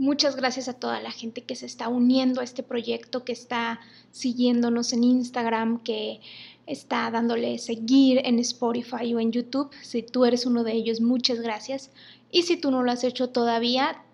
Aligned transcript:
Muchas 0.00 0.36
gracias 0.36 0.68
a 0.68 0.74
toda 0.74 1.00
la 1.00 1.10
gente 1.10 1.42
que 1.42 1.56
se 1.56 1.66
está 1.66 1.88
uniendo 1.88 2.40
a 2.40 2.44
este 2.44 2.62
proyecto, 2.62 3.24
que 3.24 3.32
está 3.32 3.80
siguiéndonos 4.12 4.92
en 4.92 5.02
Instagram, 5.02 5.82
que 5.82 6.20
está 6.66 7.10
dándole 7.10 7.58
seguir 7.58 8.20
en 8.24 8.38
Spotify 8.38 9.12
o 9.12 9.18
en 9.18 9.32
YouTube. 9.32 9.70
Si 9.82 10.04
tú 10.04 10.24
eres 10.24 10.46
uno 10.46 10.62
de 10.62 10.72
ellos, 10.72 11.00
muchas 11.00 11.40
gracias. 11.40 11.90
Y 12.30 12.42
si 12.42 12.56
tú 12.56 12.70
no 12.70 12.84
lo 12.84 12.92
has 12.92 13.02
hecho 13.02 13.30
todavía, 13.30 14.04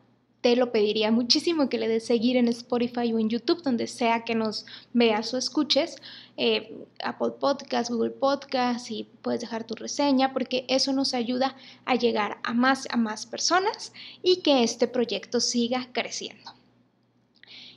te 0.44 0.56
lo 0.56 0.70
pediría 0.70 1.10
muchísimo 1.10 1.70
que 1.70 1.78
le 1.78 1.88
des 1.88 2.04
seguir 2.04 2.36
en 2.36 2.48
Spotify 2.48 3.10
o 3.14 3.18
en 3.18 3.30
YouTube, 3.30 3.62
donde 3.62 3.86
sea 3.86 4.24
que 4.26 4.34
nos 4.34 4.66
veas 4.92 5.32
o 5.32 5.38
escuches, 5.38 5.96
eh, 6.36 6.84
Apple 7.02 7.30
Podcast, 7.40 7.90
Google 7.90 8.10
Podcast, 8.10 8.90
y 8.90 9.08
puedes 9.22 9.40
dejar 9.40 9.64
tu 9.64 9.74
reseña, 9.74 10.34
porque 10.34 10.66
eso 10.68 10.92
nos 10.92 11.14
ayuda 11.14 11.56
a 11.86 11.94
llegar 11.94 12.40
a 12.42 12.52
más, 12.52 12.86
a 12.90 12.98
más 12.98 13.24
personas 13.24 13.94
y 14.22 14.42
que 14.42 14.62
este 14.62 14.86
proyecto 14.86 15.40
siga 15.40 15.88
creciendo. 15.92 16.52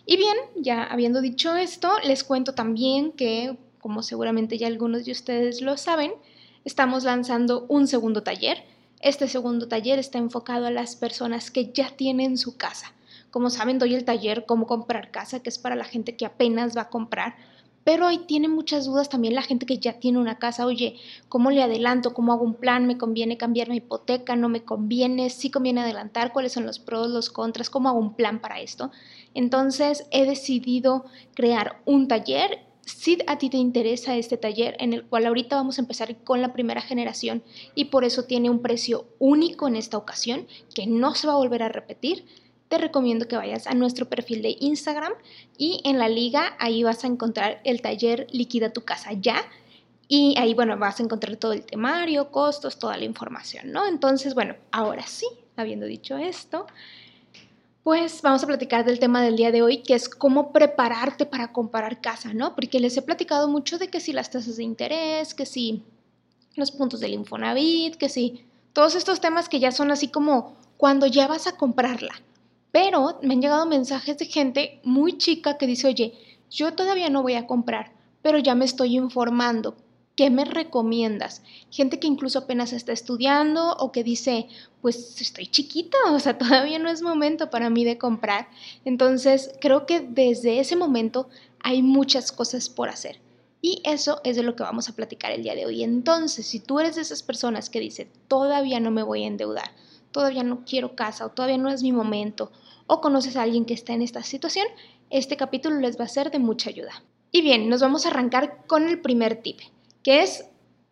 Y 0.06 0.18
bien, 0.18 0.36
ya 0.58 0.84
habiendo 0.84 1.22
dicho 1.22 1.56
esto, 1.56 1.90
les 2.04 2.26
cuento 2.26 2.54
también 2.54 3.14
que, 3.14 3.56
como 3.80 4.04
seguramente 4.04 4.58
ya 4.58 4.68
algunos 4.68 5.06
de 5.06 5.14
ustedes 5.14 5.62
lo 5.62 5.78
saben, 5.78 6.12
estamos 6.66 7.06
lanzando 7.06 7.66
un 7.70 7.88
segundo 7.88 8.24
taller 8.24 8.62
este 9.00 9.28
segundo 9.28 9.68
taller 9.68 10.00
está 10.00 10.18
enfocado 10.18 10.66
a 10.66 10.72
las 10.72 10.96
personas 10.96 11.52
que 11.52 11.72
ya 11.72 11.90
tienen 11.90 12.38
su 12.38 12.58
casa. 12.58 12.94
Como 13.30 13.50
saben, 13.50 13.78
doy 13.78 13.94
el 13.94 14.06
taller 14.06 14.46
Cómo 14.46 14.66
comprar 14.66 15.12
casa, 15.12 15.42
que 15.42 15.50
es 15.50 15.60
para 15.60 15.76
la 15.76 15.86
gente 15.86 16.16
que 16.16 16.26
apenas 16.26 16.76
va 16.76 16.84
a 16.84 16.90
comprar. 16.90 17.36
Pero 17.84 18.06
ahí 18.06 18.18
tiene 18.28 18.50
muchas 18.50 18.86
dudas 18.86 19.08
también 19.08 19.34
la 19.34 19.42
gente 19.42 19.66
que 19.66 19.78
ya 19.78 19.94
tiene 19.94 20.18
una 20.20 20.40
casa. 20.40 20.66
Oye, 20.66 20.98
¿cómo 21.30 21.52
le 21.52 21.64
adelanto? 21.64 22.14
¿Cómo 22.14 22.34
hago 22.34 22.44
un 22.44 22.56
plan? 22.56 22.86
¿Me 22.86 22.98
conviene 22.98 23.38
cambiar 23.38 23.70
mi 23.70 23.78
hipoteca? 23.78 24.36
¿No 24.36 24.50
me 24.50 24.66
conviene? 24.66 25.30
¿Sí 25.30 25.50
conviene 25.50 25.82
adelantar? 25.82 26.34
¿Cuáles 26.34 26.52
son 26.52 26.66
los 26.66 26.80
pros, 26.80 27.10
los 27.10 27.30
contras? 27.30 27.70
¿Cómo 27.70 27.88
hago 27.88 28.00
un 28.00 28.16
plan 28.16 28.42
para 28.42 28.60
esto? 28.60 28.92
Entonces 29.34 30.06
he 30.12 30.26
decidido 30.26 31.06
crear 31.34 31.82
un 31.86 32.10
taller 32.10 32.67
si 32.88 33.18
a 33.28 33.38
ti 33.38 33.50
te 33.50 33.58
interesa 33.58 34.16
este 34.16 34.38
taller 34.38 34.78
en 34.80 34.94
el 34.94 35.06
cual 35.06 35.26
ahorita 35.26 35.58
vamos 35.58 35.78
a 35.78 35.82
empezar 35.82 36.16
con 36.24 36.42
la 36.42 36.54
primera 36.54 36.82
generación 36.82 37.44
y 37.76 37.86
por 37.86 38.06
eso 38.06 38.24
tiene 38.24 38.50
un 38.50 38.62
precio 38.62 39.08
único 39.20 39.68
en 39.68 39.76
esta 39.76 39.98
ocasión 39.98 40.48
que 40.74 40.88
no 40.88 41.14
se 41.14 41.28
va 41.28 41.34
a 41.34 41.38
volver 41.38 41.64
a 41.64 41.70
repetir, 41.70 42.26
te 42.70 42.78
recomiendo 42.78 43.28
que 43.28 43.36
vayas 43.36 43.68
a 43.68 43.74
nuestro 43.74 44.08
perfil 44.08 44.42
de 44.42 44.56
Instagram 44.62 45.12
y 45.58 45.82
en 45.84 46.00
la 46.00 46.08
liga 46.08 46.56
ahí 46.60 46.84
vas 46.84 47.04
a 47.04 47.08
encontrar 47.08 47.60
el 47.66 47.82
taller 47.82 48.28
Liquida 48.32 48.72
tu 48.72 48.82
casa 48.82 49.12
ya 49.12 49.44
y 50.08 50.36
ahí 50.38 50.54
bueno 50.54 50.78
vas 50.78 51.02
a 51.02 51.04
encontrar 51.04 51.36
todo 51.36 51.52
el 51.52 51.66
temario, 51.66 52.32
costos, 52.32 52.80
toda 52.80 52.96
la 52.96 53.04
información, 53.04 53.74
¿no? 53.74 53.86
Entonces 53.86 54.34
bueno, 54.34 54.56
ahora 54.72 55.06
sí, 55.06 55.28
habiendo 55.58 55.86
dicho 55.86 56.18
esto, 56.18 56.68
pues 57.88 58.22
vamos 58.22 58.44
a 58.44 58.48
platicar 58.48 58.84
del 58.84 59.00
tema 59.00 59.22
del 59.22 59.38
día 59.38 59.50
de 59.50 59.62
hoy, 59.62 59.78
que 59.78 59.94
es 59.94 60.10
cómo 60.10 60.52
prepararte 60.52 61.26
para 61.26 61.54
comprar 61.54 62.02
casa, 62.02 62.34
¿no? 62.34 62.54
Porque 62.54 62.82
les 62.82 62.98
he 62.98 63.02
platicado 63.02 63.48
mucho 63.48 63.78
de 63.78 63.88
que 63.88 64.02
si 64.02 64.12
las 64.12 64.30
tasas 64.30 64.58
de 64.58 64.64
interés, 64.64 65.34
que 65.34 65.46
si 65.46 65.84
los 66.56 66.72
puntos 66.72 67.00
del 67.00 67.14
Infonavit, 67.14 67.96
que 67.96 68.10
si 68.10 68.44
todos 68.74 68.96
estos 68.96 69.22
temas 69.22 69.48
que 69.48 69.62
ya 69.62 69.72
son 69.72 69.90
así 69.90 70.10
como 70.10 70.58
cuando 70.76 71.08
ya 71.08 71.28
vas 71.28 71.48
a 71.48 71.56
comprarla. 71.56 72.12
Pero 72.74 73.20
me 73.22 73.36
han 73.36 73.42
llegado 73.42 73.66
mensajes 73.66 74.18
de 74.18 74.26
gente 74.26 74.82
muy 74.84 75.18
chica 75.18 75.58
que 75.58 75.66
dice, 75.66 75.88
oye, 75.88 76.14
yo 76.52 76.74
todavía 76.74 77.10
no 77.10 77.22
voy 77.22 77.36
a 77.36 77.48
comprar, 77.48 77.94
pero 78.22 78.38
ya 78.38 78.54
me 78.54 78.66
estoy 78.66 78.98
informando. 78.98 79.78
¿Qué 80.18 80.32
me 80.32 80.44
recomiendas? 80.44 81.44
Gente 81.70 82.00
que 82.00 82.08
incluso 82.08 82.40
apenas 82.40 82.74
está 82.74 82.92
estudiando 82.92 83.74
o 83.78 83.92
que 83.92 84.04
dice, 84.04 84.48
pues 84.82 85.22
estoy 85.22 85.48
chiquita, 85.48 85.98
o 86.12 86.20
sea, 86.20 86.38
todavía 86.38 86.80
no 86.80 86.90
es 86.90 87.02
momento 87.02 87.50
para 87.50 87.70
mí 87.70 87.86
de 87.86 87.98
comprar. 87.98 88.50
Entonces, 88.84 89.52
creo 89.62 89.86
que 89.86 90.02
desde 90.02 90.60
ese 90.60 90.76
momento 90.76 91.30
hay 91.62 91.84
muchas 91.84 92.34
cosas 92.34 92.68
por 92.68 92.90
hacer. 92.90 93.22
Y 93.62 93.82
eso 93.86 94.20
es 94.24 94.36
de 94.36 94.44
lo 94.44 94.56
que 94.56 94.64
vamos 94.64 94.90
a 94.90 94.96
platicar 94.96 95.32
el 95.32 95.44
día 95.44 95.56
de 95.56 95.66
hoy. 95.66 95.84
Entonces, 95.84 96.46
si 96.48 96.60
tú 96.60 96.80
eres 96.80 96.96
de 96.96 97.02
esas 97.04 97.22
personas 97.22 97.70
que 97.70 97.80
dice, 97.80 98.10
todavía 98.28 98.80
no 98.80 98.92
me 98.92 99.04
voy 99.04 99.24
a 99.24 99.28
endeudar, 99.28 99.72
todavía 100.12 100.44
no 100.44 100.66
quiero 100.66 100.96
casa 100.96 101.26
o 101.26 101.30
todavía 101.30 101.58
no 101.58 101.70
es 101.70 101.84
mi 101.84 101.92
momento, 101.92 102.52
o 102.88 103.02
conoces 103.02 103.36
a 103.36 103.44
alguien 103.44 103.66
que 103.66 103.74
está 103.74 103.94
en 103.94 104.02
esta 104.02 104.24
situación, 104.24 104.66
este 105.10 105.38
capítulo 105.38 105.80
les 105.80 106.00
va 106.00 106.06
a 106.06 106.10
ser 106.10 106.32
de 106.32 106.40
mucha 106.40 106.70
ayuda. 106.70 107.04
Y 107.32 107.42
bien, 107.42 107.70
nos 107.70 107.82
vamos 107.82 108.06
a 108.06 108.10
arrancar 108.10 108.66
con 108.68 108.88
el 108.88 109.02
primer 109.02 109.42
tip 109.42 109.60
que 110.08 110.24
es 110.24 110.46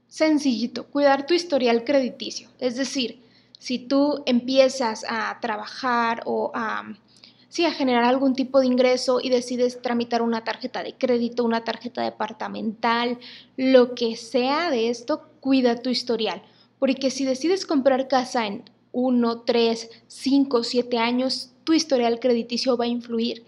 sencillito, 0.09 0.87
cuidar 0.87 1.25
tu 1.25 1.33
historial 1.33 1.85
crediticio. 1.85 2.49
Es 2.59 2.75
decir, 2.75 3.21
si 3.57 3.79
tú 3.79 4.21
empiezas 4.25 5.05
a 5.07 5.39
trabajar 5.39 6.21
o 6.25 6.51
a, 6.53 6.81
a 6.81 7.71
generar 7.71 8.03
algún 8.03 8.35
tipo 8.35 8.59
de 8.59 8.65
ingreso 8.65 9.21
y 9.23 9.29
decides 9.29 9.81
tramitar 9.81 10.21
una 10.21 10.43
tarjeta 10.43 10.83
de 10.83 10.95
crédito, 10.95 11.45
una 11.45 11.63
tarjeta 11.63 12.01
departamental, 12.01 13.17
lo 13.55 13.95
que 13.95 14.17
sea 14.17 14.69
de 14.69 14.89
esto, 14.89 15.29
cuida 15.39 15.81
tu 15.81 15.89
historial. 15.89 16.43
Porque 16.77 17.09
si 17.09 17.23
decides 17.23 17.65
comprar 17.65 18.09
casa 18.09 18.47
en 18.47 18.69
1, 18.91 19.43
3, 19.43 19.91
5, 20.07 20.63
7 20.65 20.97
años, 20.97 21.53
tu 21.63 21.71
historial 21.71 22.19
crediticio 22.19 22.75
va 22.75 22.83
a 22.83 22.89
influir 22.89 23.45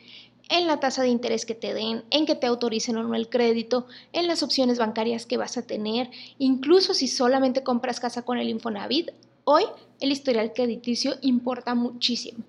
en 0.50 0.68
la 0.68 0.80
tasa 0.80 1.02
de 1.02 1.10
interés 1.10 1.46
que 1.46 1.56
te 1.56 1.74
den, 1.74 2.04
en 2.10 2.26
que 2.26 2.36
te 2.36 2.48
autoricen 2.48 2.98
o 2.98 3.04
no 3.04 3.16
el 3.16 3.30
crédito, 3.30 3.88
en 4.14 4.28
las 4.28 4.44
opciones 4.44 4.80
bancarias 4.80 5.26
que 5.26 5.38
vas 5.38 5.58
a 5.58 5.66
tener, 5.68 6.10
incluso 6.38 6.94
si 6.94 7.08
solamente 7.08 7.64
compras 7.64 8.00
casa 8.00 8.22
con 8.22 8.38
el 8.38 8.50
Infonavit, 8.50 9.12
hoy 9.44 9.64
el 10.00 10.12
historial 10.12 10.54
crediticio 10.54 11.16
importa 11.22 11.76
muchísimo. 11.76 12.44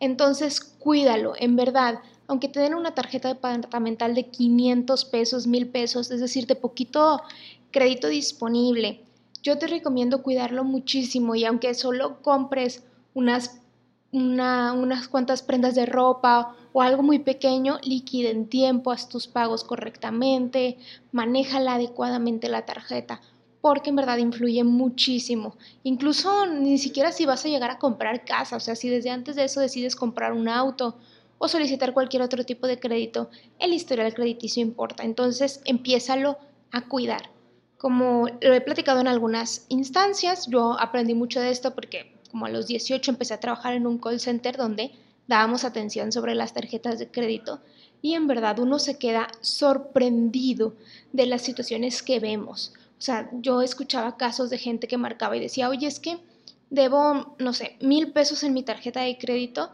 Entonces, 0.00 0.60
cuídalo, 0.60 1.34
en 1.38 1.56
verdad, 1.56 2.00
aunque 2.26 2.48
te 2.48 2.60
den 2.60 2.74
una 2.74 2.94
tarjeta 2.94 3.28
departamental 3.28 4.14
de 4.14 4.28
500 4.28 5.04
pesos, 5.04 5.46
1000 5.46 5.68
pesos, 5.68 6.10
es 6.10 6.20
decir, 6.20 6.46
de 6.46 6.56
poquito 6.56 7.22
crédito 7.70 8.08
disponible, 8.08 9.00
yo 9.42 9.58
te 9.58 9.66
recomiendo 9.66 10.22
cuidarlo 10.22 10.64
muchísimo. 10.64 11.34
Y 11.34 11.44
aunque 11.44 11.74
solo 11.74 12.22
compres 12.22 12.82
unas 13.12 13.60
unas 14.12 15.08
cuantas 15.08 15.42
prendas 15.42 15.74
de 15.74 15.86
ropa 15.86 16.54
o 16.76 16.82
algo 16.82 17.04
muy 17.04 17.20
pequeño, 17.20 17.78
liquide 17.84 18.30
en 18.30 18.48
tiempo, 18.48 18.90
haz 18.90 19.08
tus 19.08 19.28
pagos 19.28 19.62
correctamente, 19.62 20.76
manéjala 21.12 21.74
adecuadamente 21.74 22.48
la 22.48 22.66
tarjeta, 22.66 23.20
porque 23.60 23.90
en 23.90 23.96
verdad 23.96 24.18
influye 24.18 24.64
muchísimo. 24.64 25.56
Incluso 25.84 26.46
ni 26.46 26.78
siquiera 26.78 27.12
si 27.12 27.26
vas 27.26 27.44
a 27.44 27.48
llegar 27.48 27.70
a 27.70 27.78
comprar 27.78 28.24
casa, 28.24 28.56
o 28.56 28.60
sea, 28.60 28.74
si 28.74 28.88
desde 28.88 29.10
antes 29.10 29.36
de 29.36 29.44
eso 29.44 29.60
decides 29.60 29.94
comprar 29.94 30.32
un 30.32 30.48
auto 30.48 30.98
o 31.38 31.46
solicitar 31.46 31.94
cualquier 31.94 32.22
otro 32.22 32.42
tipo 32.42 32.66
de 32.66 32.80
crédito, 32.80 33.30
el 33.60 33.72
historial 33.72 34.12
crediticio 34.12 34.60
importa. 34.60 35.04
Entonces, 35.04 35.60
empiézalo 35.66 36.38
a 36.72 36.88
cuidar. 36.88 37.30
Como 37.78 38.26
lo 38.40 38.52
he 38.52 38.60
platicado 38.60 38.98
en 38.98 39.06
algunas 39.06 39.66
instancias, 39.68 40.48
yo 40.48 40.76
aprendí 40.80 41.14
mucho 41.14 41.38
de 41.38 41.50
esto 41.50 41.72
porque 41.72 42.16
como 42.32 42.46
a 42.46 42.50
los 42.50 42.66
18 42.66 43.12
empecé 43.12 43.34
a 43.34 43.38
trabajar 43.38 43.74
en 43.74 43.86
un 43.86 43.98
call 43.98 44.18
center 44.18 44.56
donde 44.56 44.90
dábamos 45.26 45.64
atención 45.64 46.12
sobre 46.12 46.34
las 46.34 46.52
tarjetas 46.52 46.98
de 46.98 47.10
crédito 47.10 47.60
y 48.02 48.14
en 48.14 48.26
verdad 48.26 48.58
uno 48.58 48.78
se 48.78 48.98
queda 48.98 49.28
sorprendido 49.40 50.74
de 51.12 51.26
las 51.26 51.42
situaciones 51.42 52.02
que 52.02 52.20
vemos. 52.20 52.74
O 52.98 53.02
sea, 53.02 53.30
yo 53.32 53.62
escuchaba 53.62 54.16
casos 54.16 54.50
de 54.50 54.58
gente 54.58 54.88
que 54.88 54.98
marcaba 54.98 55.36
y 55.36 55.40
decía, 55.40 55.68
oye, 55.68 55.86
es 55.86 56.00
que 56.00 56.18
debo, 56.70 57.34
no 57.38 57.52
sé, 57.52 57.76
mil 57.80 58.12
pesos 58.12 58.42
en 58.42 58.52
mi 58.52 58.62
tarjeta 58.62 59.00
de 59.00 59.18
crédito, 59.18 59.70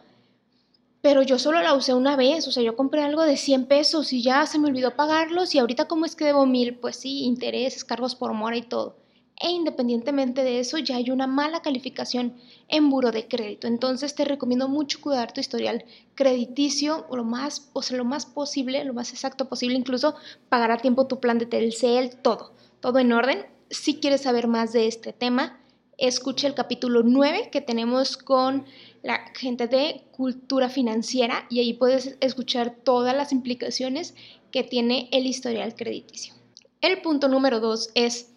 pero 1.01 1.23
yo 1.23 1.39
solo 1.39 1.61
la 1.61 1.75
usé 1.75 1.95
una 1.95 2.15
vez, 2.15 2.47
o 2.47 2.53
sea, 2.53 2.63
yo 2.63 2.77
compré 2.77 3.03
algo 3.03 3.23
de 3.23 3.37
100 3.37 3.67
pesos 3.67 4.13
y 4.13 4.23
ya 4.23 4.47
se 4.47 4.59
me 4.59 4.69
olvidó 4.69 4.97
pagarlos 4.97 5.55
y 5.55 5.59
ahorita 5.59 5.89
cómo 5.89 6.05
es 6.05 6.15
que 6.15 6.27
debo 6.27 6.47
mil, 6.47 6.75
pues 6.77 6.97
sí, 6.97 7.25
intereses, 7.25 7.85
cargos 7.85 8.15
por 8.15 8.33
mora 8.35 8.57
y 8.57 8.63
todo 8.63 8.97
e 9.41 9.51
independientemente 9.51 10.45
de 10.45 10.61
eso 10.61 10.77
ya 10.77 10.97
hay 10.97 11.11
una 11.11 11.27
mala 11.27 11.63
calificación 11.63 12.35
en 12.69 12.91
buro 12.91 13.11
de 13.11 13.27
crédito. 13.27 13.67
Entonces 13.67 14.15
te 14.15 14.27
recomiendo 14.27 14.69
mucho 14.69 15.01
cuidar 15.01 15.33
tu 15.33 15.41
historial 15.41 15.85
crediticio 16.15 17.07
lo 17.11 17.25
más, 17.25 17.71
o 17.73 17.81
sea, 17.81 17.97
lo 17.97 18.05
más 18.05 18.27
posible, 18.27 18.85
lo 18.85 18.93
más 18.93 19.13
exacto 19.13 19.49
posible, 19.49 19.79
incluso 19.79 20.15
pagar 20.51 20.71
a 20.71 20.77
tiempo 20.77 21.07
tu 21.07 21.21
plan 21.21 21.39
de 21.39 21.47
Telcel, 21.47 22.17
todo, 22.17 22.53
todo 22.81 22.99
en 22.99 23.13
orden. 23.13 23.47
Si 23.71 23.99
quieres 23.99 24.21
saber 24.23 24.47
más 24.47 24.75
de 24.75 24.87
este 24.87 25.15
tema, 25.15 25.59
escucha 25.97 26.47
el 26.47 26.55
capítulo 26.55 27.03
9 27.03 27.49
que 27.51 27.63
tenemos 27.63 28.19
con 28.19 28.67
la 29.03 29.21
gente 29.35 29.69
de 29.69 30.05
cultura 30.11 30.69
financiera 30.69 31.47
y 31.49 31.61
ahí 31.61 31.73
puedes 31.73 32.19
escuchar 32.21 32.77
todas 32.85 33.17
las 33.17 33.33
implicaciones 33.33 34.15
que 34.51 34.65
tiene 34.65 35.09
el 35.13 35.27
historial 35.27 35.75
crediticio. 35.75 36.35
El 36.83 37.01
punto 37.01 37.29
número 37.29 37.61
dos 37.61 37.91
es 37.95 38.30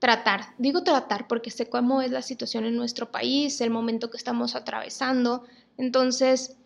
tratar. 0.00 0.54
Digo 0.58 0.82
tratar 0.82 1.28
porque 1.28 1.52
sé 1.52 1.68
cómo 1.68 2.02
es 2.02 2.10
la 2.10 2.22
situación 2.22 2.64
en 2.64 2.74
nuestro 2.74 3.12
país, 3.12 3.60
el 3.60 3.70
momento 3.70 4.10
que 4.10 4.16
estamos 4.16 4.56
atravesando. 4.56 5.44
Entonces, 5.76 6.56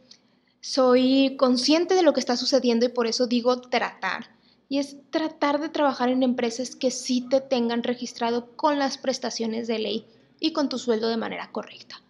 soy 0.60 1.36
consciente 1.36 1.94
de 1.94 2.02
lo 2.02 2.14
que 2.14 2.20
está 2.20 2.38
sucediendo 2.38 2.86
y 2.86 2.88
por 2.88 3.06
eso 3.06 3.26
digo 3.26 3.60
tratar. 3.60 4.30
Y 4.70 4.78
es 4.78 4.96
tratar 5.10 5.60
de 5.60 5.68
trabajar 5.68 6.08
en 6.08 6.22
empresas 6.22 6.74
que 6.74 6.90
sí 6.90 7.20
te 7.28 7.42
tengan 7.42 7.82
registrado 7.82 8.56
con 8.56 8.78
las 8.78 8.96
prestaciones 8.96 9.66
de 9.66 9.78
ley 9.78 10.06
y 10.40 10.52
con 10.52 10.70
tu 10.70 10.78
sueldo 10.78 11.08
de 11.08 11.18
manera 11.18 11.50
correcta. 11.52 12.00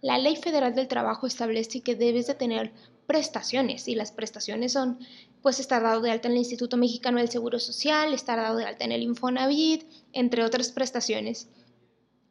La 0.00 0.18
Ley 0.18 0.36
Federal 0.36 0.74
del 0.74 0.86
Trabajo 0.86 1.26
establece 1.26 1.80
que 1.80 1.96
debes 1.96 2.26
de 2.26 2.34
tener 2.34 2.72
prestaciones 3.06 3.88
y 3.88 3.94
las 3.94 4.12
prestaciones 4.12 4.72
son 4.72 4.98
pues 5.44 5.60
estar 5.60 5.82
dado 5.82 6.00
de 6.00 6.10
alta 6.10 6.28
en 6.28 6.32
el 6.32 6.38
Instituto 6.38 6.78
Mexicano 6.78 7.18
del 7.18 7.28
Seguro 7.28 7.58
Social, 7.58 8.14
estar 8.14 8.38
dado 8.38 8.56
de 8.56 8.64
alta 8.64 8.86
en 8.86 8.92
el 8.92 9.02
Infonavit, 9.02 9.84
entre 10.14 10.42
otras 10.42 10.72
prestaciones. 10.72 11.48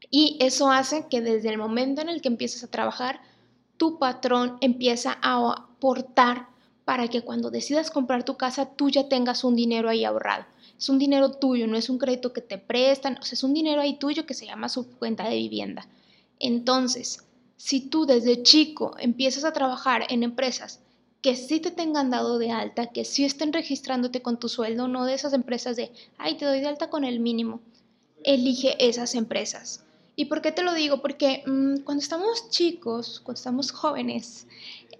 Y 0.10 0.36
eso 0.40 0.72
hace 0.72 1.06
que 1.12 1.22
desde 1.22 1.50
el 1.50 1.60
momento 1.60 2.02
en 2.02 2.10
el 2.10 2.24
que 2.24 2.30
empiezas 2.30 2.64
a 2.64 2.72
trabajar, 2.72 3.22
tu 3.78 4.00
patrón 4.00 4.58
empieza 4.62 5.20
a 5.22 5.52
aportar 5.52 6.48
para 6.86 7.08
que 7.08 7.22
cuando 7.22 7.52
decidas 7.52 7.92
comprar 7.92 8.24
tu 8.24 8.36
casa 8.36 8.72
tú 8.76 8.90
ya 8.90 9.08
tengas 9.08 9.44
un 9.44 9.56
dinero 9.56 9.90
ahí 9.90 10.06
ahorrado. 10.06 10.46
Es 10.76 10.90
un 10.90 10.98
dinero 10.98 11.34
tuyo, 11.34 11.68
no 11.68 11.78
es 11.78 11.92
un 11.92 12.00
crédito 12.00 12.34
que 12.34 12.42
te 12.42 12.58
prestan, 12.58 13.20
o 13.20 13.22
sea, 13.22 13.36
es 13.36 13.44
un 13.44 13.54
dinero 13.54 13.80
ahí 13.80 14.00
tuyo 14.00 14.26
que 14.26 14.34
se 14.34 14.48
llama 14.48 14.70
su 14.70 14.90
cuenta 14.90 15.30
de 15.30 15.36
vivienda. 15.36 15.88
Entonces, 16.40 17.24
si 17.58 17.80
tú 17.80 18.08
desde 18.08 18.42
chico 18.42 18.96
empiezas 18.98 19.44
a 19.44 19.54
trabajar 19.54 20.08
en 20.10 20.24
empresas 20.24 20.83
que 21.24 21.38
sí 21.38 21.62
te 21.62 21.72
tengan 21.72 22.10
dado 22.12 22.38
de 22.38 22.52
alta, 22.52 22.88
que 22.88 23.06
sí 23.06 23.24
estén 23.24 23.54
registrándote 23.54 24.22
con 24.22 24.38
tu 24.38 24.50
sueldo, 24.50 24.90
no 24.90 25.06
de 25.06 25.14
esas 25.14 25.32
empresas 25.32 25.78
de, 25.78 25.90
ay, 26.18 26.36
te 26.36 26.46
doy 26.46 26.60
de 26.60 26.68
alta 26.68 26.90
con 26.90 27.06
el 27.06 27.22
mínimo, 27.22 27.62
elige 28.24 28.76
esas 28.78 29.16
empresas. 29.16 29.86
¿Y 30.18 30.26
por 30.26 30.42
qué 30.42 30.52
te 30.52 30.64
lo 30.64 30.74
digo? 30.74 31.02
Porque 31.02 31.42
mm, 31.46 31.78
cuando 31.86 32.04
estamos 32.04 32.50
chicos, 32.50 33.22
cuando 33.22 33.38
estamos 33.38 33.72
jóvenes, 33.72 34.48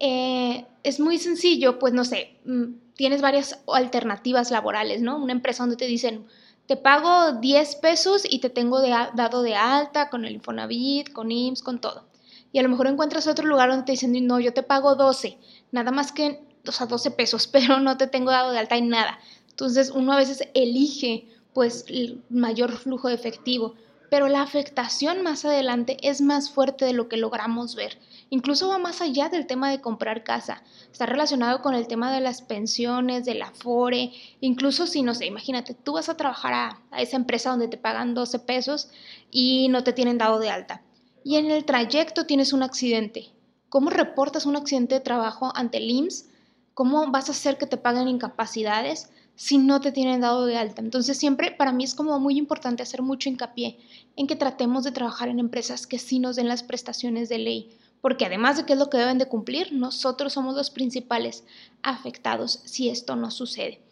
eh, 0.00 0.64
es 0.82 0.98
muy 0.98 1.18
sencillo, 1.18 1.78
pues 1.78 1.92
no 1.92 2.06
sé, 2.06 2.30
mm, 2.46 2.94
tienes 2.96 3.20
varias 3.20 3.60
alternativas 3.68 4.50
laborales, 4.50 5.02
¿no? 5.02 5.18
Una 5.18 5.32
empresa 5.32 5.62
donde 5.62 5.76
te 5.76 5.86
dicen, 5.86 6.26
te 6.66 6.78
pago 6.78 7.38
10 7.38 7.76
pesos 7.76 8.22
y 8.28 8.38
te 8.38 8.48
tengo 8.48 8.80
dado 8.80 9.42
de 9.42 9.56
alta 9.56 10.08
con 10.08 10.24
el 10.24 10.32
Infonavit, 10.32 11.12
con 11.12 11.30
IMSS, 11.30 11.62
con 11.62 11.80
todo. 11.82 12.06
Y 12.54 12.60
a 12.60 12.62
lo 12.62 12.68
mejor 12.68 12.86
encuentras 12.86 13.26
otro 13.26 13.46
lugar 13.46 13.68
donde 13.68 13.84
te 13.84 13.92
dicen, 13.92 14.26
no, 14.26 14.38
yo 14.38 14.54
te 14.54 14.62
pago 14.62 14.94
12, 14.94 15.36
nada 15.74 15.90
más 15.90 16.12
que, 16.12 16.40
o 16.66 16.72
sea, 16.72 16.86
12 16.86 17.10
pesos, 17.10 17.46
pero 17.52 17.80
no 17.80 17.96
te 17.96 18.06
tengo 18.06 18.30
dado 18.30 18.52
de 18.52 18.58
alta 18.58 18.76
en 18.76 18.88
nada. 18.88 19.18
Entonces 19.50 19.90
uno 19.90 20.12
a 20.12 20.16
veces 20.16 20.48
elige 20.54 21.28
pues 21.52 21.84
el 21.88 22.22
mayor 22.30 22.72
flujo 22.72 23.08
de 23.08 23.14
efectivo 23.14 23.74
pero 24.14 24.28
la 24.28 24.42
afectación 24.42 25.22
más 25.22 25.44
adelante 25.44 25.96
es 26.02 26.20
más 26.20 26.48
fuerte 26.48 26.84
de 26.84 26.92
lo 26.92 27.08
que 27.08 27.16
logramos 27.16 27.74
ver. 27.74 27.98
Incluso 28.30 28.68
va 28.68 28.78
más 28.78 29.00
allá 29.00 29.28
del 29.28 29.48
tema 29.48 29.72
de 29.72 29.80
comprar 29.80 30.22
casa. 30.22 30.62
Está 30.92 31.04
relacionado 31.04 31.62
con 31.62 31.74
el 31.74 31.88
tema 31.88 32.12
de 32.14 32.20
las 32.20 32.40
pensiones, 32.40 33.24
del 33.24 33.42
afore, 33.42 34.12
incluso 34.40 34.86
si, 34.86 35.02
no 35.02 35.14
sé, 35.14 35.26
imagínate, 35.26 35.74
tú 35.74 35.94
vas 35.94 36.08
a 36.08 36.16
trabajar 36.16 36.52
a, 36.52 36.80
a 36.92 37.02
esa 37.02 37.16
empresa 37.16 37.50
donde 37.50 37.66
te 37.66 37.76
pagan 37.76 38.14
12 38.14 38.38
pesos 38.38 38.88
y 39.32 39.66
no 39.68 39.82
te 39.82 39.92
tienen 39.92 40.16
dado 40.16 40.38
de 40.38 40.50
alta. 40.50 40.82
Y 41.24 41.34
en 41.34 41.50
el 41.50 41.64
trayecto 41.64 42.24
tienes 42.24 42.52
un 42.52 42.62
accidente. 42.62 43.33
¿Cómo 43.74 43.90
reportas 43.90 44.46
un 44.46 44.54
accidente 44.54 44.94
de 44.94 45.00
trabajo 45.00 45.50
ante 45.56 45.78
el 45.78 45.90
IMSS? 45.90 46.26
¿Cómo 46.74 47.10
vas 47.10 47.28
a 47.28 47.32
hacer 47.32 47.58
que 47.58 47.66
te 47.66 47.76
paguen 47.76 48.06
incapacidades? 48.06 49.10
si 49.34 49.58
no 49.58 49.80
te 49.80 49.90
tienen 49.90 50.20
dado 50.20 50.46
de 50.46 50.56
alta. 50.56 50.80
Entonces 50.80 51.18
siempre 51.18 51.50
para 51.50 51.72
mí 51.72 51.82
es 51.82 51.96
como 51.96 52.20
muy 52.20 52.38
importante 52.38 52.84
hacer 52.84 53.02
mucho 53.02 53.28
hincapié 53.28 53.80
en 54.14 54.28
que 54.28 54.36
tratemos 54.36 54.84
de 54.84 54.92
trabajar 54.92 55.28
en 55.28 55.40
empresas 55.40 55.88
que 55.88 55.98
sí 55.98 56.20
nos 56.20 56.36
den 56.36 56.46
las 56.46 56.62
prestaciones 56.62 57.28
de 57.28 57.38
ley, 57.38 57.76
porque 58.00 58.26
además 58.26 58.58
de 58.58 58.64
que 58.64 58.74
es 58.74 58.78
lo 58.78 58.88
que 58.90 58.98
deben 58.98 59.18
de 59.18 59.26
cumplir, 59.26 59.72
nosotros 59.72 60.34
somos 60.34 60.54
los 60.54 60.70
principales 60.70 61.42
afectados 61.82 62.60
si 62.64 62.90
esto 62.90 63.16
no 63.16 63.32
sucede. 63.32 63.82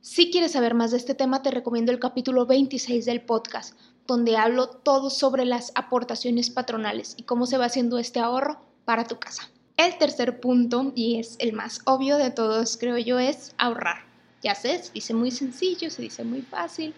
Si 0.00 0.30
quieres 0.30 0.52
saber 0.52 0.74
más 0.74 0.92
de 0.92 0.98
este 0.98 1.16
tema, 1.16 1.42
te 1.42 1.50
recomiendo 1.50 1.90
el 1.90 1.98
capítulo 1.98 2.46
26 2.46 3.04
del 3.06 3.22
podcast, 3.22 3.76
donde 4.06 4.36
hablo 4.36 4.68
todo 4.68 5.10
sobre 5.10 5.44
las 5.44 5.72
aportaciones 5.74 6.48
patronales 6.48 7.14
y 7.16 7.24
cómo 7.24 7.46
se 7.46 7.58
va 7.58 7.64
haciendo 7.64 7.98
este 7.98 8.20
ahorro 8.20 8.70
para 8.84 9.04
tu 9.04 9.18
casa. 9.18 9.48
El 9.76 9.96
tercer 9.98 10.40
punto, 10.40 10.92
y 10.94 11.18
es 11.18 11.36
el 11.38 11.52
más 11.52 11.80
obvio 11.84 12.18
de 12.18 12.30
todos, 12.30 12.76
creo 12.76 12.98
yo, 12.98 13.18
es 13.18 13.54
ahorrar 13.58 14.12
ya 14.42 14.54
sé, 14.54 14.82
se 14.82 14.92
dice 14.92 15.14
muy 15.14 15.30
sencillo, 15.30 15.88
se 15.90 16.02
dice 16.02 16.24
muy 16.24 16.42
fácil, 16.42 16.94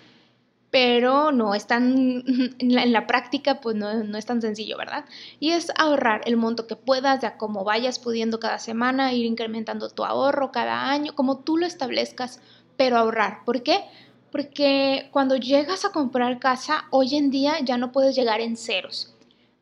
pero 0.71 1.31
no 1.31 1.55
es 1.55 1.67
tan, 1.67 2.25
en 2.59 2.93
la, 2.93 3.07
práctica 3.07 3.61
pues 3.61 3.77
no, 3.77 4.03
no, 4.03 4.19
es 4.19 4.27
tan 4.27 4.41
sencillo, 4.41 4.77
¿verdad? 4.77 5.05
Y 5.39 5.51
es 5.51 5.71
ahorrar 5.77 6.23
el 6.25 6.37
monto 6.37 6.67
que 6.67 6.75
puedas, 6.75 7.21
ya 7.21 7.37
como 7.37 7.63
vayas 7.63 7.99
pudiendo 7.99 8.41
cada 8.41 8.59
semana, 8.59 9.13
ir 9.13 9.27
incrementando 9.27 9.91
tu 9.91 10.05
ahorro 10.05 10.51
cada 10.51 10.91
año, 10.91 11.15
como 11.15 11.39
tú 11.39 11.59
lo 11.59 11.67
establezcas, 11.67 12.41
pero 12.77 12.97
ahorrar. 12.97 13.45
¿Por 13.45 13.63
qué? 13.63 13.85
Porque 14.33 15.09
cuando 15.13 15.37
llegas 15.37 15.85
a 15.85 15.93
comprar 15.93 16.41
casa, 16.41 16.87
hoy 16.91 17.15
en 17.15 17.31
día 17.31 17.61
ya 17.61 17.77
no 17.77 17.93
puedes 17.93 18.17
llegar 18.17 18.41
en 18.41 18.57
ceros. 18.57 19.14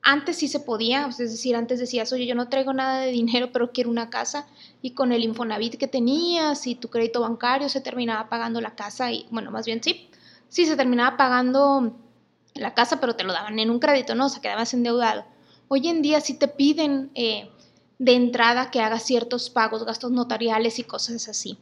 Antes 0.04 0.38
sí 0.38 0.48
se 0.48 0.58
podía, 0.58 1.06
es 1.06 1.16
decir, 1.18 1.54
antes 1.54 1.78
decías, 1.78 2.12
oye, 2.12 2.26
yo 2.26 2.34
no 2.34 2.48
traigo 2.48 2.72
nada 2.72 3.00
de 3.00 3.12
dinero, 3.12 3.50
pero 3.52 3.70
quiero 3.70 3.88
una 3.88 4.10
casa, 4.10 4.46
y 4.82 4.90
con 4.92 5.12
el 5.12 5.22
Infonavit 5.22 5.76
que 5.76 5.86
tenías 5.86 6.66
y 6.66 6.74
tu 6.74 6.88
crédito 6.88 7.20
bancario 7.20 7.68
se 7.68 7.80
terminaba 7.80 8.28
pagando 8.28 8.60
la 8.60 8.74
casa, 8.74 9.12
y 9.12 9.26
bueno, 9.30 9.52
más 9.52 9.64
bien 9.64 9.80
sí, 9.80 10.10
sí 10.48 10.66
se 10.66 10.76
terminaba 10.76 11.16
pagando 11.16 11.96
la 12.54 12.74
casa, 12.74 13.00
pero 13.00 13.14
te 13.14 13.22
lo 13.22 13.32
daban 13.32 13.58
en 13.60 13.70
un 13.70 13.78
crédito, 13.78 14.16
¿no? 14.16 14.26
O 14.26 14.28
sea, 14.28 14.42
quedabas 14.42 14.74
endeudado. 14.74 15.24
Hoy 15.68 15.86
en 15.88 16.02
día 16.02 16.20
sí 16.20 16.34
te 16.34 16.48
piden 16.48 17.12
eh, 17.14 17.48
de 17.98 18.14
entrada 18.14 18.72
que 18.72 18.80
hagas 18.80 19.04
ciertos 19.04 19.50
pagos, 19.50 19.84
gastos 19.84 20.10
notariales 20.10 20.80
y 20.80 20.84
cosas 20.84 21.28
así. 21.28 21.58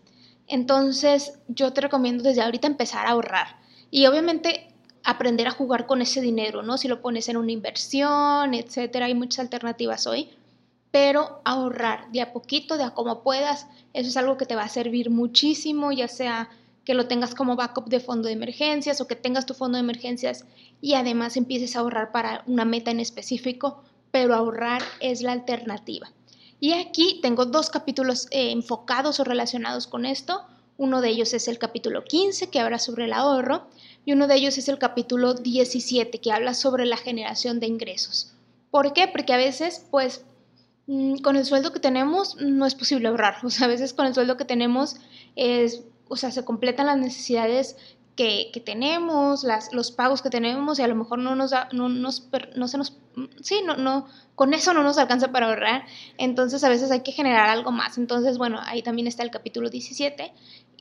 Entonces, 0.49 1.39
yo 1.47 1.73
te 1.73 1.83
recomiendo 1.83 2.25
desde 2.25 2.43
ahorita 2.43 2.67
empezar 2.67 3.07
a 3.07 3.11
ahorrar. 3.11 3.61
Y 3.91 4.07
obviamente 4.07 4.70
aprender 5.05 5.49
a 5.49 5.53
jugar 5.53 5.87
con 5.87 6.03
ese 6.03 6.21
dinero, 6.21 6.63
¿no? 6.63 6.79
Si 6.79 6.89
lo 6.89 7.01
pones 7.01 7.29
en 7.29 7.37
una 7.37 7.53
inversión, 7.53 8.55
etcétera, 8.55 9.07
hay 9.07 9.15
muchas 9.15 9.41
alternativas 9.41 10.07
hoy, 10.07 10.31
pero 10.91 11.41
ahorrar 11.45 12.11
de 12.13 12.21
a 12.21 12.33
poquito, 12.33 12.77
de 12.77 12.85
a 12.85 12.91
como 12.91 13.23
puedas, 13.23 13.67
eso 13.93 14.09
es 14.09 14.17
algo 14.17 14.37
que 14.37 14.47
te 14.47 14.57
va 14.57 14.65
a 14.65 14.69
servir 14.69 15.11
muchísimo, 15.11 15.93
ya 15.93 16.09
sea 16.09 16.51
que 16.85 16.95
lo 16.95 17.07
tengas 17.07 17.35
como 17.35 17.57
backup 17.57 17.89
de 17.89 18.01
fondo 18.01 18.27
de 18.27 18.35
emergencias 18.35 19.01
o 19.01 19.07
que 19.07 19.17
tengas 19.17 19.47
tu 19.47 19.55
fondo 19.55 19.77
de 19.77 19.83
emergencias 19.83 20.45
y 20.81 20.95
además 20.95 21.37
empieces 21.37 21.77
a 21.77 21.81
ahorrar 21.81 22.11
para 22.11 22.43
una 22.47 22.65
meta 22.65 22.91
en 22.91 23.01
específico, 23.01 23.83
pero 24.11 24.35
ahorrar 24.35 24.83
es 25.01 25.23
la 25.23 25.33
alternativa. 25.33 26.11
Y 26.59 26.73
aquí 26.73 27.21
tengo 27.23 27.47
dos 27.47 27.71
capítulos 27.71 28.27
eh, 28.31 28.51
enfocados 28.51 29.21
o 29.21 29.25
relacionados 29.25 29.87
con 29.87 30.05
esto. 30.05 30.43
Uno 30.81 31.03
de 31.03 31.11
ellos 31.11 31.35
es 31.35 31.47
el 31.47 31.59
capítulo 31.59 32.05
15 32.05 32.49
que 32.49 32.59
habla 32.59 32.79
sobre 32.79 33.05
el 33.05 33.13
ahorro 33.13 33.67
y 34.07 34.15
uno 34.15 34.27
de 34.27 34.37
ellos 34.37 34.57
es 34.57 34.67
el 34.67 34.79
capítulo 34.79 35.35
17 35.35 36.19
que 36.23 36.33
habla 36.33 36.55
sobre 36.55 36.87
la 36.87 36.97
generación 36.97 37.61
de 37.61 37.67
ingresos. 37.67 38.33
¿Por 38.71 38.95
qué? 38.95 39.07
Porque 39.07 39.35
a 39.35 39.37
veces, 39.37 39.85
pues, 39.91 40.25
mm, 40.87 41.17
con 41.19 41.37
el 41.37 41.45
sueldo 41.45 41.75
que 41.75 41.81
tenemos 41.81 42.37
no 42.41 42.65
es 42.65 42.75
posible 42.75 43.09
ahorrar. 43.09 43.45
O 43.45 43.51
sea, 43.51 43.67
a 43.67 43.69
veces 43.69 43.93
con 43.93 44.07
el 44.07 44.15
sueldo 44.15 44.39
que 44.39 44.47
tenemos 44.47 44.97
es, 45.37 45.83
o 46.09 46.17
sea, 46.17 46.31
se 46.31 46.47
completan 46.47 46.87
las 46.87 46.97
necesidades 46.97 47.77
que, 48.17 48.63
tenemos, 48.65 49.45
las, 49.45 49.73
los 49.73 49.93
pagos 49.93 50.21
que 50.21 50.29
tenemos 50.29 50.79
y 50.79 50.83
a 50.83 50.89
lo 50.89 50.95
mejor 50.95 51.19
no 51.19 51.35
nos 51.37 51.53
da, 51.53 51.69
no, 51.73 51.89
no 51.89 52.11
se 52.13 52.79
nos, 52.79 52.99
sí, 53.41 53.63
no, 53.65 53.77
no, 53.77 54.07
con 54.35 54.53
eso 54.53 54.75
no 54.75 54.83
nos 54.83 54.99
alcanza 54.99 55.33
para 55.33 55.47
ahorrar. 55.47 55.85
Entonces 56.19 56.63
a 56.65 56.69
veces 56.69 56.91
hay 56.91 57.01
que 57.01 57.13
generar 57.13 57.49
algo 57.49 57.73
más. 57.73 57.97
Entonces, 57.99 58.37
bueno, 58.37 58.59
ahí 58.65 58.83
también 58.83 59.07
está 59.07 59.23
el 59.23 59.31
capítulo 59.31 59.71
17. 59.71 60.33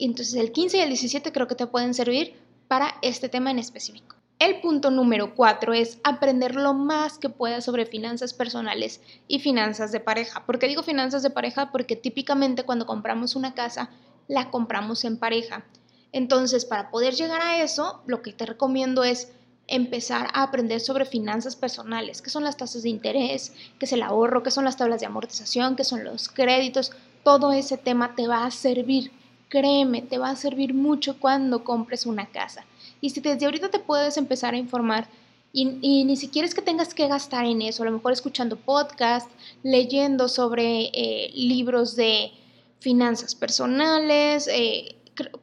Entonces 0.06 0.36
el 0.36 0.52
15 0.52 0.78
y 0.78 0.82
el 0.82 0.90
17 0.90 1.32
creo 1.32 1.48
que 1.48 1.56
te 1.56 1.68
pueden 1.68 1.94
servir 1.94 2.36
para 2.68 2.96
este 3.02 3.30
tema 3.30 3.52
en 3.52 3.60
específico. 3.60 4.16
El 4.40 4.62
punto 4.62 4.90
número 4.90 5.36
cuatro 5.36 5.74
es 5.74 6.00
aprender 6.06 6.56
lo 6.56 6.74
más 6.74 7.18
que 7.18 7.28
puedas 7.28 7.66
sobre 7.66 7.86
finanzas 7.86 8.34
personales 8.34 9.02
y 9.28 9.40
finanzas 9.40 9.92
de 9.92 10.00
pareja. 10.00 10.46
¿Por 10.46 10.60
qué 10.60 10.68
digo 10.68 10.82
finanzas 10.82 11.24
de 11.24 11.30
pareja? 11.30 11.74
Porque 11.74 11.98
típicamente 11.98 12.64
cuando 12.64 12.86
compramos 12.86 13.36
una 13.36 13.54
casa, 13.54 13.90
la 14.30 14.50
compramos 14.50 15.04
en 15.04 15.18
pareja. 15.18 15.66
Entonces, 16.14 16.64
para 16.64 16.90
poder 16.90 17.16
llegar 17.16 17.42
a 17.42 17.62
eso, 17.62 18.02
lo 18.08 18.22
que 18.22 18.32
te 18.32 18.46
recomiendo 18.46 19.04
es 19.04 19.34
empezar 19.68 20.30
a 20.34 20.44
aprender 20.44 20.80
sobre 20.80 21.06
finanzas 21.06 21.58
personales, 21.58 22.22
qué 22.22 22.30
son 22.30 22.46
las 22.46 22.56
tasas 22.56 22.84
de 22.84 22.90
interés, 22.90 23.54
qué 23.78 23.86
es 23.86 23.94
el 23.94 24.02
ahorro, 24.02 24.42
qué 24.42 24.52
son 24.52 24.64
las 24.64 24.78
tablas 24.78 25.02
de 25.02 25.06
amortización, 25.06 25.76
qué 25.76 25.84
son 25.84 26.06
los 26.06 26.30
créditos. 26.30 26.94
Todo 27.24 27.52
ese 27.52 27.78
tema 27.78 28.16
te 28.16 28.28
va 28.28 28.46
a 28.46 28.52
servir 28.52 29.12
Créeme, 29.50 30.02
te 30.04 30.18
va 30.18 30.30
a 30.30 30.36
servir 30.36 30.74
mucho 30.74 31.20
cuando 31.20 31.64
compres 31.64 32.06
una 32.06 32.28
casa. 32.28 32.66
Y 33.02 33.10
si 33.10 33.20
desde 33.20 33.46
ahorita 33.46 33.70
te 33.70 33.80
puedes 33.80 34.18
empezar 34.18 34.54
a 34.54 34.58
informar 34.58 35.08
y, 35.52 35.66
ni 36.06 36.16
siquiera 36.16 36.48
es 36.48 36.54
que 36.54 36.62
tengas 36.62 36.94
que 36.94 37.08
gastar 37.08 37.46
en 37.46 37.64
eso, 37.64 37.82
a 37.82 37.88
lo 37.88 37.92
mejor 37.92 38.14
escuchando 38.14 38.56
podcast, 38.56 39.30
leyendo 39.64 40.28
sobre 40.30 40.92
eh, 40.94 41.32
libros 41.34 41.96
de 41.96 42.32
finanzas 42.80 43.34
personales, 43.34 44.48
eh, 44.48 44.96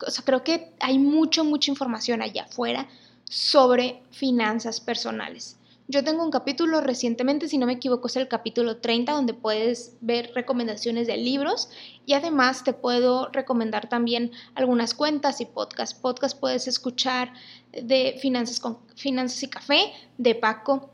o 0.06 0.10
sea, 0.10 0.24
creo 0.24 0.44
que 0.44 0.72
hay 0.80 0.98
mucho, 0.98 1.44
mucha 1.44 1.70
información 1.70 2.22
allá 2.22 2.44
afuera 2.44 2.88
sobre 3.28 4.00
finanzas 4.12 4.80
personales. 4.80 5.56
Yo 5.88 6.02
tengo 6.02 6.24
un 6.24 6.32
capítulo 6.32 6.80
recientemente, 6.80 7.48
si 7.48 7.58
no 7.58 7.66
me 7.66 7.74
equivoco, 7.74 8.08
es 8.08 8.16
el 8.16 8.26
capítulo 8.26 8.78
30, 8.78 9.12
donde 9.12 9.34
puedes 9.34 9.96
ver 10.00 10.32
recomendaciones 10.34 11.06
de 11.06 11.16
libros 11.16 11.70
y 12.04 12.14
además 12.14 12.64
te 12.64 12.72
puedo 12.72 13.28
recomendar 13.28 13.88
también 13.88 14.32
algunas 14.56 14.94
cuentas 14.94 15.40
y 15.40 15.46
podcasts. 15.46 15.94
Podcast 15.94 16.40
puedes 16.40 16.66
escuchar 16.66 17.32
de 17.70 18.18
Finanzas, 18.20 18.58
con, 18.58 18.78
Finanzas 18.96 19.44
y 19.44 19.48
Café, 19.48 19.92
de 20.18 20.34
Paco. 20.34 20.90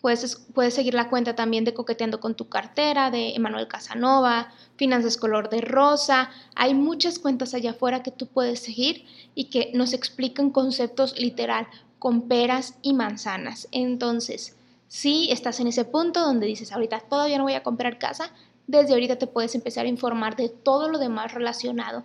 Puedes, 0.00 0.36
puedes 0.54 0.74
seguir 0.74 0.94
la 0.94 1.10
cuenta 1.10 1.34
también 1.34 1.64
de 1.64 1.74
Coqueteando 1.74 2.20
con 2.20 2.36
tu 2.36 2.48
cartera, 2.48 3.10
de 3.10 3.34
Emanuel 3.34 3.66
Casanova, 3.66 4.52
Finanzas 4.76 5.16
Color 5.16 5.50
de 5.50 5.62
Rosa. 5.62 6.30
Hay 6.54 6.74
muchas 6.74 7.18
cuentas 7.18 7.54
allá 7.54 7.72
afuera 7.72 8.04
que 8.04 8.12
tú 8.12 8.28
puedes 8.28 8.60
seguir 8.60 9.04
y 9.34 9.46
que 9.46 9.72
nos 9.74 9.92
explican 9.92 10.50
conceptos 10.50 11.18
literal 11.18 11.66
con 12.02 12.22
peras 12.22 12.74
y 12.82 12.94
manzanas. 12.94 13.68
Entonces, 13.70 14.56
si 14.88 15.30
estás 15.30 15.60
en 15.60 15.68
ese 15.68 15.84
punto 15.84 16.20
donde 16.20 16.48
dices, 16.48 16.72
ahorita 16.72 16.98
todavía 16.98 17.38
no 17.38 17.44
voy 17.44 17.52
a 17.52 17.62
comprar 17.62 18.00
casa, 18.00 18.32
desde 18.66 18.94
ahorita 18.94 19.18
te 19.18 19.28
puedes 19.28 19.54
empezar 19.54 19.86
a 19.86 19.88
informar 19.88 20.34
de 20.34 20.48
todo 20.48 20.88
lo 20.88 20.98
demás 20.98 21.32
relacionado 21.32 22.02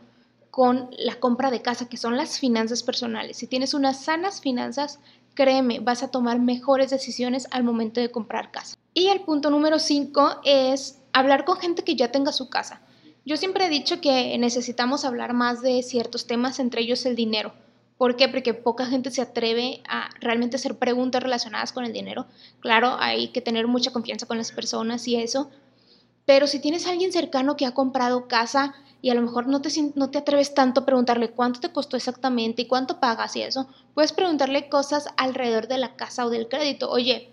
con 0.51 0.91
la 0.99 1.15
compra 1.15 1.49
de 1.49 1.63
casa, 1.63 1.89
que 1.89 1.97
son 1.97 2.15
las 2.15 2.37
finanzas 2.37 2.83
personales. 2.83 3.37
Si 3.37 3.47
tienes 3.47 3.73
unas 3.73 4.03
sanas 4.03 4.39
finanzas, 4.39 4.99
créeme, 5.33 5.79
vas 5.79 6.03
a 6.03 6.11
tomar 6.11 6.39
mejores 6.39 6.91
decisiones 6.91 7.47
al 7.49 7.63
momento 7.63 7.99
de 7.99 8.11
comprar 8.11 8.51
casa. 8.51 8.77
Y 8.93 9.07
el 9.07 9.21
punto 9.21 9.49
número 9.49 9.79
5 9.79 10.41
es 10.43 10.99
hablar 11.11 11.43
con 11.43 11.57
gente 11.57 11.83
que 11.83 11.95
ya 11.95 12.11
tenga 12.11 12.31
su 12.31 12.51
casa. 12.51 12.81
Yo 13.25 13.35
siempre 13.35 13.65
he 13.65 13.69
dicho 13.69 13.99
que 13.99 14.37
necesitamos 14.37 15.05
hablar 15.05 15.33
más 15.33 15.63
de 15.63 15.81
ciertos 15.81 16.27
temas, 16.27 16.59
entre 16.59 16.81
ellos 16.83 17.03
el 17.07 17.15
dinero. 17.15 17.51
¿Por 17.97 18.15
qué? 18.15 18.29
Porque 18.29 18.53
poca 18.53 18.85
gente 18.85 19.09
se 19.11 19.21
atreve 19.21 19.81
a 19.89 20.09
realmente 20.19 20.57
hacer 20.57 20.77
preguntas 20.77 21.23
relacionadas 21.23 21.71
con 21.71 21.83
el 21.83 21.93
dinero. 21.93 22.27
Claro, 22.59 22.95
hay 22.99 23.29
que 23.29 23.41
tener 23.41 23.67
mucha 23.67 23.91
confianza 23.91 24.27
con 24.27 24.37
las 24.37 24.51
personas 24.51 25.07
y 25.07 25.15
eso. 25.15 25.49
Pero 26.25 26.45
si 26.45 26.59
tienes 26.59 26.85
alguien 26.85 27.11
cercano 27.11 27.55
que 27.55 27.65
ha 27.65 27.73
comprado 27.73 28.27
casa 28.27 28.75
y 29.01 29.09
a 29.09 29.15
lo 29.15 29.21
mejor 29.21 29.47
no 29.47 29.61
te, 29.61 29.69
no 29.95 30.09
te 30.09 30.17
atreves 30.17 30.53
tanto 30.53 30.81
a 30.81 30.85
preguntarle 30.85 31.31
cuánto 31.31 31.59
te 31.59 31.71
costó 31.71 31.97
exactamente 31.97 32.63
y 32.63 32.67
cuánto 32.67 32.99
pagas 32.99 33.35
y 33.35 33.41
eso, 33.41 33.67
puedes 33.93 34.11
preguntarle 34.11 34.69
cosas 34.69 35.07
alrededor 35.17 35.67
de 35.67 35.77
la 35.77 35.95
casa 35.95 36.25
o 36.25 36.29
del 36.29 36.49
crédito. 36.49 36.89
Oye, 36.89 37.29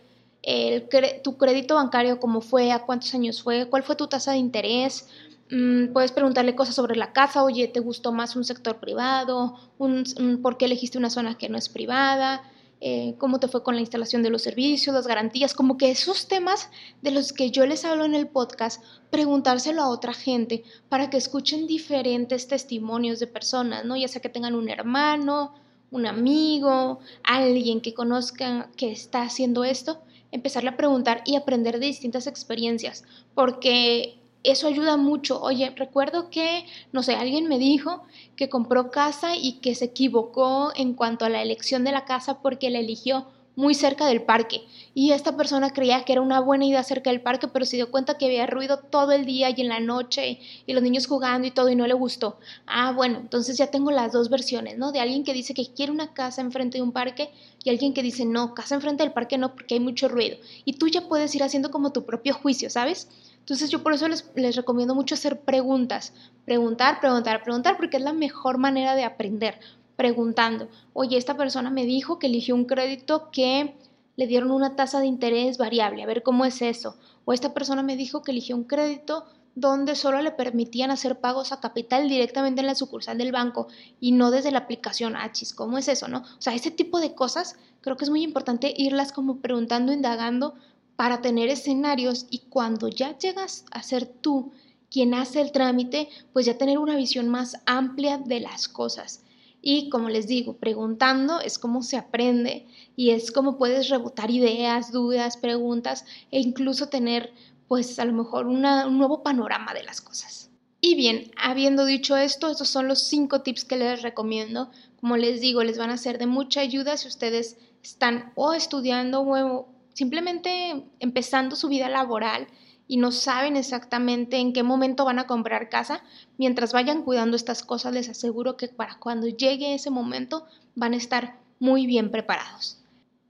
tu 1.22 1.36
crédito 1.36 1.74
bancario, 1.74 2.20
¿cómo 2.20 2.40
fue? 2.40 2.70
¿A 2.72 2.84
cuántos 2.84 3.14
años 3.14 3.42
fue? 3.42 3.68
¿Cuál 3.68 3.82
fue 3.82 3.96
tu 3.96 4.06
tasa 4.06 4.32
de 4.32 4.38
interés? 4.38 5.08
Mm, 5.50 5.92
puedes 5.92 6.12
preguntarle 6.12 6.54
cosas 6.54 6.74
sobre 6.74 6.96
la 6.96 7.12
casa, 7.12 7.44
oye, 7.44 7.68
¿te 7.68 7.80
gustó 7.80 8.12
más 8.12 8.34
un 8.36 8.44
sector 8.44 8.80
privado? 8.80 9.54
Un, 9.78 10.04
¿Por 10.42 10.56
qué 10.56 10.64
elegiste 10.64 10.98
una 10.98 11.10
zona 11.10 11.36
que 11.36 11.48
no 11.48 11.58
es 11.58 11.68
privada? 11.68 12.42
Eh, 12.80 13.14
¿Cómo 13.18 13.40
te 13.40 13.48
fue 13.48 13.62
con 13.62 13.74
la 13.74 13.80
instalación 13.80 14.22
de 14.22 14.30
los 14.30 14.42
servicios, 14.42 14.94
las 14.94 15.06
garantías? 15.06 15.54
Como 15.54 15.76
que 15.76 15.90
esos 15.90 16.28
temas 16.28 16.70
de 17.02 17.10
los 17.10 17.32
que 17.32 17.50
yo 17.50 17.66
les 17.66 17.84
hablo 17.84 18.04
en 18.04 18.14
el 18.14 18.26
podcast, 18.26 18.82
preguntárselo 19.10 19.82
a 19.82 19.88
otra 19.88 20.12
gente 20.12 20.64
para 20.88 21.08
que 21.10 21.16
escuchen 21.16 21.66
diferentes 21.66 22.48
testimonios 22.48 23.20
de 23.20 23.26
personas, 23.26 23.84
¿no? 23.84 23.96
Ya 23.96 24.08
sea 24.08 24.20
que 24.22 24.28
tengan 24.28 24.54
un 24.54 24.68
hermano, 24.68 25.54
un 25.90 26.06
amigo, 26.06 27.00
alguien 27.22 27.80
que 27.80 27.94
conozcan 27.94 28.70
que 28.76 28.90
está 28.90 29.22
haciendo 29.22 29.64
esto, 29.64 30.00
empezarle 30.32 30.70
a 30.70 30.76
preguntar 30.76 31.22
y 31.24 31.36
aprender 31.36 31.78
de 31.78 31.86
distintas 31.86 32.26
experiencias, 32.26 33.04
porque 33.34 34.18
eso 34.44 34.68
ayuda 34.68 34.96
mucho. 34.96 35.40
Oye, 35.42 35.72
recuerdo 35.74 36.30
que, 36.30 36.66
no 36.92 37.02
sé, 37.02 37.16
alguien 37.16 37.48
me 37.48 37.58
dijo 37.58 38.04
que 38.36 38.48
compró 38.48 38.90
casa 38.90 39.36
y 39.36 39.54
que 39.54 39.74
se 39.74 39.86
equivocó 39.86 40.72
en 40.76 40.94
cuanto 40.94 41.24
a 41.24 41.30
la 41.30 41.42
elección 41.42 41.82
de 41.82 41.92
la 41.92 42.04
casa 42.04 42.40
porque 42.40 42.70
la 42.70 42.78
eligió 42.78 43.26
muy 43.56 43.74
cerca 43.74 44.06
del 44.06 44.22
parque. 44.22 44.62
Y 44.94 45.12
esta 45.12 45.36
persona 45.36 45.70
creía 45.70 46.04
que 46.04 46.12
era 46.12 46.20
una 46.20 46.40
buena 46.40 46.64
idea 46.64 46.82
cerca 46.82 47.10
del 47.10 47.20
parque, 47.20 47.48
pero 47.48 47.64
se 47.64 47.76
dio 47.76 47.90
cuenta 47.90 48.18
que 48.18 48.26
había 48.26 48.46
ruido 48.46 48.78
todo 48.78 49.12
el 49.12 49.24
día 49.26 49.50
y 49.50 49.60
en 49.60 49.68
la 49.68 49.80
noche 49.80 50.40
y 50.66 50.72
los 50.72 50.82
niños 50.82 51.06
jugando 51.06 51.46
y 51.46 51.50
todo 51.50 51.70
y 51.70 51.76
no 51.76 51.86
le 51.86 51.94
gustó. 51.94 52.38
Ah, 52.66 52.92
bueno, 52.92 53.18
entonces 53.18 53.56
ya 53.56 53.68
tengo 53.68 53.90
las 53.90 54.12
dos 54.12 54.28
versiones, 54.28 54.78
¿no? 54.78 54.92
De 54.92 55.00
alguien 55.00 55.24
que 55.24 55.32
dice 55.32 55.54
que 55.54 55.66
quiere 55.72 55.92
una 55.92 56.14
casa 56.14 56.40
enfrente 56.40 56.78
de 56.78 56.82
un 56.82 56.92
parque 56.92 57.30
y 57.62 57.70
alguien 57.70 57.94
que 57.94 58.02
dice 58.02 58.24
no, 58.24 58.54
casa 58.54 58.74
enfrente 58.74 59.02
del 59.02 59.12
parque 59.12 59.38
no 59.38 59.54
porque 59.54 59.74
hay 59.74 59.80
mucho 59.80 60.08
ruido. 60.08 60.36
Y 60.64 60.74
tú 60.74 60.88
ya 60.88 61.08
puedes 61.08 61.34
ir 61.34 61.42
haciendo 61.42 61.70
como 61.70 61.92
tu 61.92 62.04
propio 62.04 62.34
juicio, 62.34 62.70
¿sabes? 62.70 63.08
Entonces 63.44 63.68
yo 63.68 63.82
por 63.82 63.92
eso 63.92 64.08
les, 64.08 64.30
les, 64.34 64.56
recomiendo 64.56 64.94
mucho 64.94 65.14
hacer 65.14 65.40
preguntas, 65.40 66.14
preguntar, 66.46 66.98
preguntar, 66.98 67.42
preguntar, 67.42 67.76
porque 67.76 67.98
es 67.98 68.02
la 68.02 68.14
mejor 68.14 68.56
manera 68.56 68.94
de 68.94 69.04
aprender, 69.04 69.60
preguntando, 69.96 70.68
oye, 70.94 71.18
esta 71.18 71.36
persona 71.36 71.68
me 71.68 71.84
dijo 71.84 72.18
que 72.18 72.28
eligió 72.28 72.54
un 72.54 72.64
crédito 72.64 73.28
que 73.30 73.76
le 74.16 74.26
dieron 74.26 74.50
una 74.50 74.76
tasa 74.76 74.98
de 74.98 75.06
interés 75.06 75.58
variable, 75.58 76.02
a 76.02 76.06
ver 76.06 76.22
cómo 76.22 76.46
es 76.46 76.62
eso. 76.62 76.96
O 77.26 77.34
esta 77.34 77.52
persona 77.52 77.82
me 77.82 77.96
dijo 77.96 78.22
que 78.22 78.30
eligió 78.30 78.56
un 78.56 78.64
crédito 78.64 79.26
donde 79.54 79.94
solo 79.94 80.20
le 80.20 80.32
permitían 80.32 80.90
hacer 80.90 81.20
pagos 81.20 81.52
a 81.52 81.60
capital 81.60 82.08
directamente 82.08 82.60
en 82.60 82.66
la 82.66 82.74
sucursal 82.74 83.18
del 83.18 83.30
banco 83.30 83.68
y 84.00 84.12
no 84.12 84.30
desde 84.30 84.50
la 84.50 84.60
aplicación 84.60 85.16
Achis. 85.16 85.54
¿Cómo 85.54 85.78
es 85.78 85.88
eso, 85.88 86.08
no? 86.08 86.20
O 86.20 86.40
sea, 86.40 86.54
ese 86.54 86.70
tipo 86.70 86.98
de 86.98 87.14
cosas 87.14 87.56
creo 87.80 87.96
que 87.96 88.04
es 88.04 88.10
muy 88.10 88.22
importante 88.22 88.72
irlas 88.76 89.12
como 89.12 89.40
preguntando, 89.40 89.92
indagando 89.92 90.54
para 90.96 91.20
tener 91.20 91.48
escenarios 91.48 92.26
y 92.30 92.40
cuando 92.48 92.88
ya 92.88 93.16
llegas 93.18 93.64
a 93.70 93.82
ser 93.82 94.06
tú 94.06 94.52
quien 94.90 95.14
hace 95.14 95.40
el 95.40 95.50
trámite, 95.50 96.08
pues 96.32 96.46
ya 96.46 96.56
tener 96.56 96.78
una 96.78 96.96
visión 96.96 97.28
más 97.28 97.56
amplia 97.66 98.18
de 98.18 98.40
las 98.40 98.68
cosas. 98.68 99.24
Y 99.60 99.88
como 99.88 100.10
les 100.10 100.26
digo, 100.26 100.56
preguntando 100.58 101.40
es 101.40 101.58
como 101.58 101.82
se 101.82 101.96
aprende 101.96 102.66
y 102.96 103.10
es 103.10 103.32
como 103.32 103.56
puedes 103.56 103.88
rebotar 103.88 104.30
ideas, 104.30 104.92
dudas, 104.92 105.36
preguntas 105.36 106.04
e 106.30 106.38
incluso 106.40 106.88
tener 106.88 107.32
pues 107.66 107.98
a 107.98 108.04
lo 108.04 108.12
mejor 108.12 108.46
un 108.46 108.60
nuevo 108.60 109.22
panorama 109.22 109.72
de 109.74 109.82
las 109.82 110.00
cosas. 110.00 110.50
Y 110.80 110.96
bien, 110.96 111.30
habiendo 111.38 111.86
dicho 111.86 112.14
esto, 112.14 112.50
estos 112.50 112.68
son 112.68 112.88
los 112.88 113.04
cinco 113.04 113.40
tips 113.40 113.64
que 113.64 113.78
les 113.78 114.02
recomiendo. 114.02 114.70
Como 115.00 115.16
les 115.16 115.40
digo, 115.40 115.64
les 115.64 115.78
van 115.78 115.88
a 115.88 115.96
ser 115.96 116.18
de 116.18 116.26
mucha 116.26 116.60
ayuda 116.60 116.98
si 116.98 117.08
ustedes 117.08 117.56
están 117.82 118.32
o 118.34 118.52
estudiando 118.52 119.22
o 119.22 119.66
simplemente 119.94 120.84
empezando 121.00 121.56
su 121.56 121.68
vida 121.68 121.88
laboral 121.88 122.46
y 122.86 122.98
no 122.98 123.12
saben 123.12 123.56
exactamente 123.56 124.36
en 124.36 124.52
qué 124.52 124.62
momento 124.62 125.06
van 125.06 125.18
a 125.18 125.26
comprar 125.26 125.70
casa, 125.70 126.02
mientras 126.36 126.72
vayan 126.74 127.02
cuidando 127.02 127.36
estas 127.36 127.62
cosas, 127.62 127.94
les 127.94 128.10
aseguro 128.10 128.58
que 128.58 128.68
para 128.68 128.98
cuando 128.98 129.26
llegue 129.26 129.74
ese 129.74 129.90
momento 129.90 130.44
van 130.74 130.92
a 130.92 130.98
estar 130.98 131.38
muy 131.58 131.86
bien 131.86 132.10
preparados. 132.10 132.78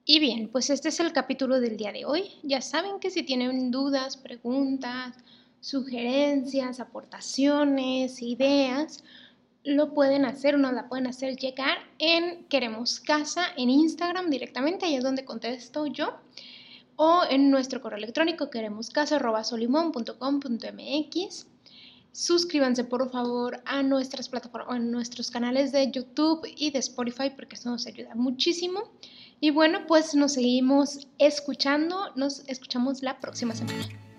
Y 0.05 0.19
bien, 0.19 0.49
pues 0.49 0.71
este 0.71 0.89
es 0.89 1.01
el 1.01 1.13
capítulo 1.13 1.61
del 1.61 1.77
día 1.77 1.93
de 1.93 2.05
hoy. 2.05 2.33
Ya 2.43 2.61
saben 2.61 2.99
que 3.01 3.11
si 3.11 3.23
tienen 3.23 3.71
dudas, 3.71 4.17
preguntas, 4.17 5.15
sugerencias, 5.61 6.81
aportaciones, 6.81 8.21
ideas, 8.21 9.03
lo 9.65 9.95
pueden 9.95 10.27
hacer, 10.27 10.59
nos 10.59 10.75
la 10.75 10.89
pueden 10.89 11.07
hacer 11.07 11.37
llegar 11.37 11.79
en 11.99 12.45
Queremos 12.49 13.01
Casa 13.01 13.47
en 13.57 13.71
Instagram 13.71 14.29
directamente, 14.29 14.85
ahí 14.85 14.97
es 14.97 15.03
donde 15.03 15.25
contesto 15.25 15.87
yo 15.87 16.13
o 16.97 17.23
en 17.29 17.51
nuestro 17.51 17.81
correo 17.81 17.99
electrónico 17.99 18.51
queremoscasa.solimon.com.mx. 18.51 21.47
Suscríbanse 22.13 22.85
por 22.85 23.11
favor 23.11 23.61
a 23.65 23.83
nuestras 23.83 24.29
plataformas, 24.29 24.77
a 24.77 24.79
nuestros 24.79 25.33
canales 25.33 25.73
de 25.73 25.91
YouTube 25.91 26.47
y 26.57 26.71
de 26.71 26.79
Spotify 26.79 27.31
porque 27.35 27.57
eso 27.57 27.71
nos 27.71 27.89
ayuda 27.89 28.15
muchísimo. 28.15 28.93
Y 29.41 29.51
bueno, 29.51 29.81
pues 29.89 30.15
nos 30.15 30.35
seguimos 30.35 31.09
escuchando, 31.19 32.13
nos 32.15 32.47
escuchamos 32.47 33.03
la 33.03 33.19
próxima 33.19 33.53
semana. 33.55 34.14